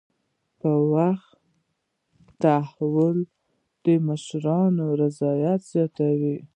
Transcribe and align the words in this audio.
په 0.59 0.71
وخت 0.93 1.33
تحویل 2.43 3.19
د 3.83 3.85
مشتری 4.07 4.85
رضایت 5.01 5.61
زیاتوي. 5.71 6.37